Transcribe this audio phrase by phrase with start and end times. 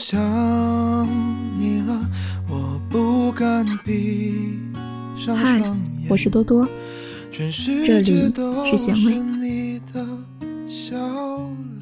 [0.00, 0.18] 想
[1.58, 2.00] 你了，
[2.48, 4.58] 我不敢闭
[5.14, 6.08] 上嗨双眼。
[6.08, 6.66] 我是多多，
[7.30, 7.44] 这
[8.00, 8.32] 里
[8.64, 10.02] 是咸味你的
[10.66, 10.96] 笑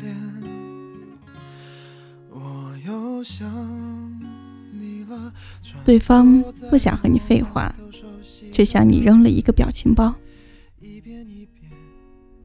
[0.01, 0.13] 脸，
[2.29, 3.49] 我又想
[4.73, 5.33] 你了。
[5.85, 7.73] 对方不想和你废话，
[8.51, 10.13] 却向你扔了一个表情包。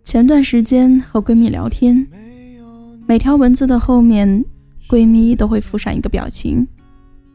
[0.04, 2.08] 前段时间和闺蜜聊天，
[3.08, 4.46] 每条文字的后面，
[4.94, 6.68] 闺蜜都会附上一个表情。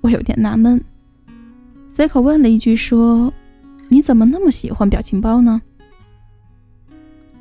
[0.00, 0.80] 我有点纳闷，
[1.88, 3.34] 随口问了一句说
[3.90, 5.60] ：“你怎么那么喜欢表情包呢？”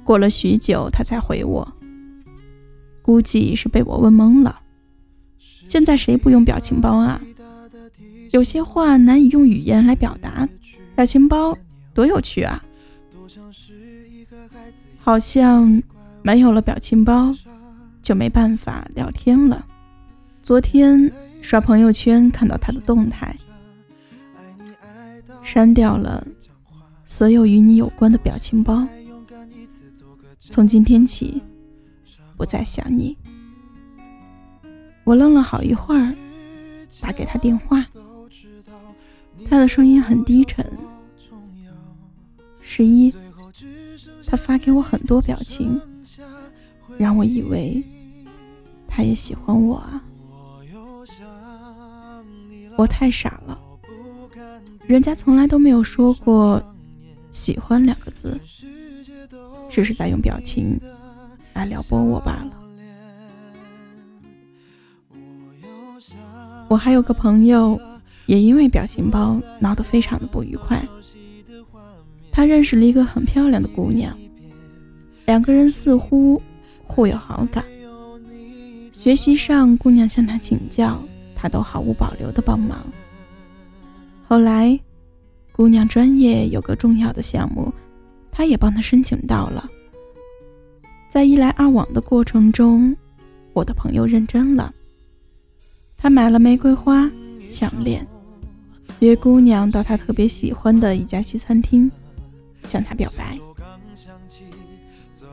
[0.04, 1.72] 过了许久，她才回我，
[3.04, 4.62] 估计是被我问懵了。
[5.40, 7.22] 现在谁不用表情包啊？
[8.32, 10.50] 有些话难以用语言来表达，
[10.96, 11.56] 表情包
[11.94, 12.66] 多有趣啊！
[15.00, 15.84] 好像
[16.24, 17.36] 没有了表情包，
[18.02, 19.64] 就没办法聊天了。
[20.48, 21.12] 昨天
[21.42, 23.36] 刷朋友圈看到他的动态，
[25.44, 26.26] 删掉了
[27.04, 28.88] 所有与你有关的表情包。
[30.40, 31.44] 从今天起，
[32.38, 33.18] 不再想你。
[35.04, 36.16] 我愣了好一会儿，
[37.02, 37.86] 打给他电话，
[39.50, 40.66] 他的声音很低沉。
[42.62, 43.14] 十一，
[44.26, 45.78] 他发给我很多表情，
[46.98, 47.84] 让我以为
[48.88, 50.02] 他也喜欢我啊。
[52.78, 53.60] 我太傻了，
[54.86, 56.64] 人家从来都没有说过
[57.32, 58.40] “喜欢”两个字，
[59.68, 60.80] 只是在用表情
[61.54, 62.52] 来撩拨我罢了。
[66.70, 67.80] 我还有个朋友，
[68.28, 70.88] 也因为表情包闹得非常的不愉快。
[72.32, 74.16] 他认识了一个很漂亮的姑娘，
[75.26, 76.40] 两个人似乎
[76.84, 77.66] 互有好感。
[78.94, 81.02] 学习上，姑娘向他请教，
[81.38, 82.84] 他都毫无保留的帮忙。
[84.28, 84.78] 后来，
[85.52, 87.72] 姑娘专业有个重要的项目，
[88.32, 89.70] 他也帮她申请到了。
[91.10, 92.96] 在一来二往的过程中，
[93.54, 94.74] 我的朋友认真了。
[95.96, 97.10] 他买了玫瑰花、
[97.46, 98.06] 项链，
[99.00, 101.90] 约姑娘到他特别喜欢的一家西餐厅，
[102.64, 103.40] 向她表白。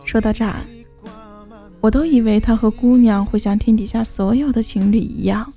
[0.04, 0.64] 说到这儿，
[1.80, 5.52] 我都以为他和姑娘会像天底下所有的情侣一样，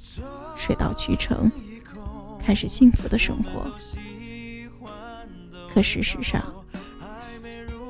[0.57, 1.51] 水到渠成，
[2.40, 3.69] 开始幸福的生活。
[5.73, 6.44] 可事实上，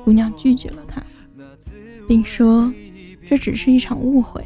[0.04, 1.02] 姑娘拒绝了他，
[2.06, 2.70] 并说
[3.26, 4.44] 这只是一场误会。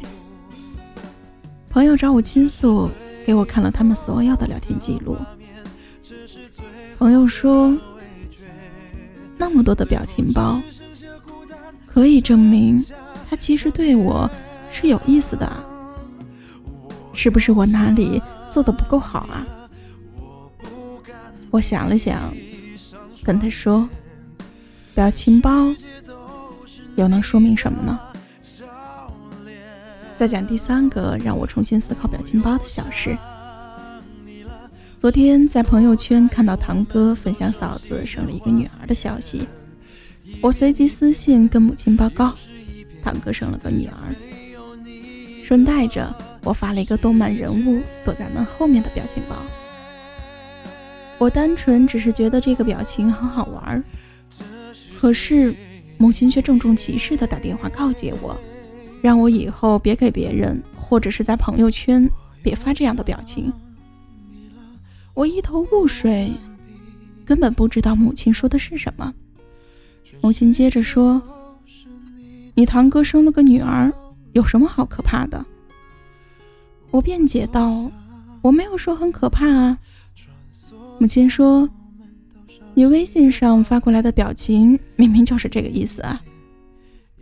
[1.69, 2.89] 朋友找我倾诉，
[3.25, 5.17] 给我看了他们所有的聊天记录。
[6.97, 7.75] 朋友说，
[9.37, 10.61] 那么多的表情包，
[11.85, 12.81] 可以证明
[13.29, 14.29] 他其实对我
[14.71, 15.65] 是有意思的啊。
[17.13, 19.45] 是不是我哪里做的不够好啊？
[21.51, 22.33] 我想了想，
[23.23, 23.87] 跟他说，
[24.95, 25.73] 表情包
[26.95, 27.99] 又能说明什么呢？
[30.15, 33.17] 再讲第三个让我重新思考表情包的小事。
[34.97, 39.47] 昨天在朋友圈看到堂哥分享嫂子生了一个女儿的消息，
[40.41, 42.33] 我随即私信跟母亲报告，
[43.03, 44.15] 堂哥生了个女儿。
[45.43, 49.35] 顺带着我发了一个动漫人物躲在门后面的表情包。
[51.17, 53.81] 我单纯只是觉得这个表情很好玩，
[54.99, 55.55] 可是
[55.97, 58.37] 母亲却郑重其事地打电话告诫我。
[59.01, 62.09] 让我以后别给别人，或者是在朋友圈
[62.41, 63.51] 别发这样的表情。
[65.13, 66.31] 我一头雾水，
[67.25, 69.13] 根本不知道母亲说的是什么。
[70.21, 71.21] 母亲接着说
[72.55, 73.91] ：“你堂哥生了个女儿，
[74.31, 75.45] 有什么好可怕的？”
[76.93, 77.89] 我辩解道
[78.43, 79.79] ：“我没有说很可怕啊。”
[81.01, 81.67] 母亲说
[82.75, 86.21] ：“你微信上发过来的表情明明就是这个意思啊，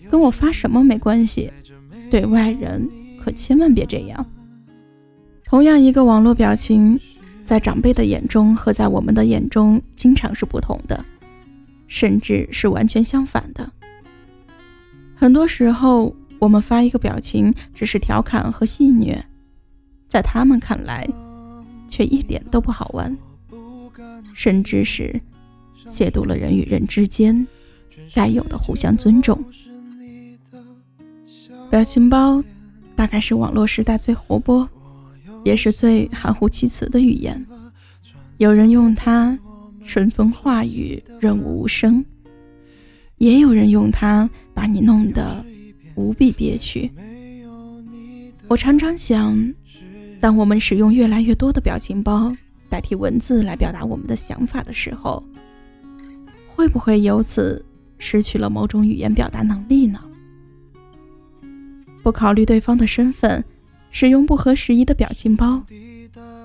[0.09, 1.49] 跟我发什么没关系。”
[2.11, 2.85] 对外人
[3.17, 4.25] 可千万别这样。
[5.45, 6.99] 同样一个网络表情，
[7.45, 11.05] 在长辈的眼中和在我们的眼中经常是不同的，
[11.87, 13.71] 甚至是完全相反的。
[15.15, 19.17] 很多时候，我们发一个表情只是调侃和戏谑，
[20.11, 21.07] 在他们看来，
[21.87, 23.17] 却一点都不好玩，
[24.33, 25.21] 甚至是
[25.87, 27.47] 亵渎了人与人之间
[28.13, 29.41] 该有的互相尊重。
[31.69, 32.43] 表情包
[32.93, 34.69] 大概是网络时代最活泼，
[35.45, 37.47] 也是最含糊其辞的语言。
[38.35, 39.39] 有人用它
[39.85, 42.03] 春风化雨，润物无声；
[43.17, 45.45] 也有人用它把你弄得
[45.95, 46.91] 无比憋屈。
[48.49, 49.53] 我常常想，
[50.21, 52.31] 当我们使用越来越多的表情包
[52.69, 55.21] 代替文字来表达我们的想法的时候，
[56.47, 57.65] 会不会由此
[57.97, 59.99] 失去了某种语言表达能力呢？
[62.03, 63.43] 不考虑对方的身份，
[63.89, 65.63] 使用不合时宜的表情包，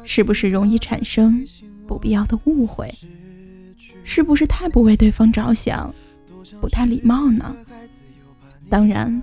[0.05, 1.46] 是不是容易产生
[1.87, 2.93] 不必要的误会？
[4.02, 5.94] 是不是太不为对方着想，
[6.62, 7.55] 不太礼貌呢？
[8.70, 9.23] 当然，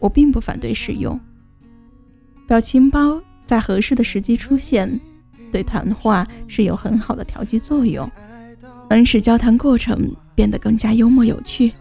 [0.00, 1.18] 我并不反对使用
[2.48, 3.22] 表情包。
[3.44, 5.00] 在合适的时机出现，
[5.52, 8.10] 对谈话是有很好的调剂作用，
[8.88, 11.72] 能使交谈过程变得更加幽默有趣，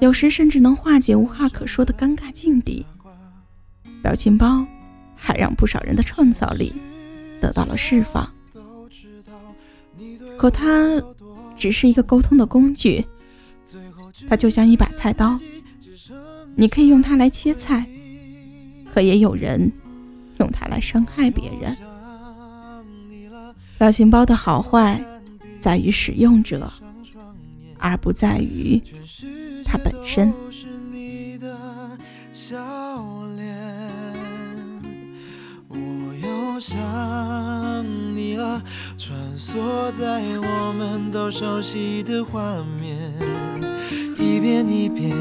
[0.00, 2.86] 有时甚至能化解无话可说的尴尬境地。
[4.02, 4.64] 表情包
[5.14, 6.72] 还让不少人的创造力
[7.40, 8.32] 得到了释放，
[10.38, 11.02] 可它
[11.56, 13.04] 只是一个沟通的工具，
[14.26, 15.38] 它就像一把菜刀，
[16.54, 17.86] 你可以用它来切菜，
[18.94, 19.70] 可也有人。
[20.40, 21.76] 用它来伤害别人。
[23.78, 25.00] 表情包的好坏
[25.58, 26.70] 在于使用者，
[27.78, 28.82] 而不在于
[29.64, 30.32] 它本身。
[35.68, 35.76] 我
[36.22, 36.76] 又想
[38.16, 38.62] 你了，
[38.98, 43.12] 穿梭在我们都熟悉的画面，
[44.18, 45.16] 一遍一遍。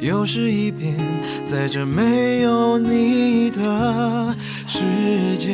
[0.00, 0.96] 又是一遍，
[1.44, 4.34] 在这没有你的
[4.66, 5.48] 世界。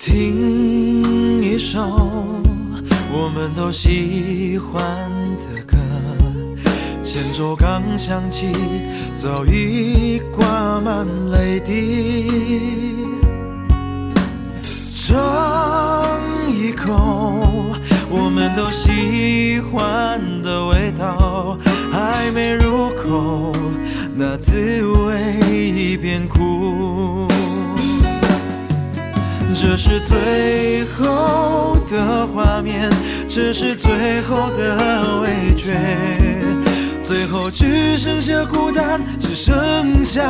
[0.00, 1.80] 听一首
[3.12, 4.21] 我们都喜。
[7.12, 8.50] 前奏刚响起，
[9.16, 13.06] 早已挂满泪滴。
[14.96, 16.08] 尝
[16.48, 17.76] 一口
[18.08, 21.58] 我们都喜欢的味道，
[21.92, 23.52] 还没入口，
[24.16, 27.28] 那滋味已变苦。
[29.54, 32.90] 这是最后的画面，
[33.28, 35.76] 这是最后的味觉。
[37.02, 40.22] 最后只剩下孤单，只剩下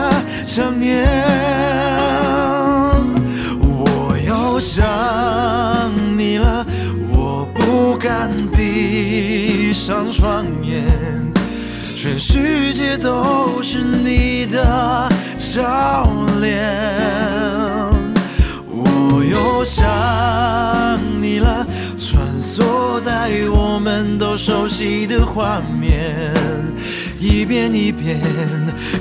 [0.44, 1.06] 想念。
[3.60, 4.82] 我又想
[6.16, 6.66] 你了，
[7.10, 10.82] 我不敢闭上双眼，
[11.82, 16.08] 全世界都是你的笑
[16.40, 17.71] 脸。
[24.36, 26.14] 熟悉的画面。
[27.20, 28.20] 一遍一遍，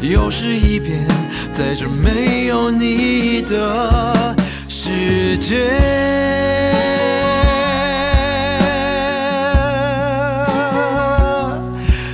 [0.02, 1.08] 又是一遍，
[1.56, 4.36] 在这没有你的
[4.70, 5.72] 世界，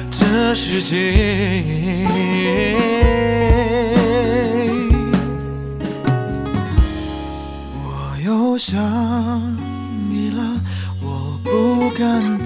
[0.09, 2.05] 这世界，
[7.83, 8.79] 我又想
[10.09, 10.41] 你了，
[11.03, 12.45] 我不敢闭